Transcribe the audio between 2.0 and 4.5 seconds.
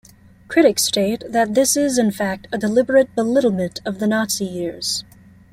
fact a deliberate belittlement of the Nazi